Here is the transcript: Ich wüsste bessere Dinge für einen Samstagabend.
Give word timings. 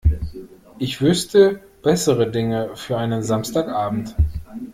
Ich 0.79 0.99
wüsste 0.99 1.61
bessere 1.83 2.31
Dinge 2.31 2.75
für 2.75 2.97
einen 2.97 3.21
Samstagabend. 3.21 4.15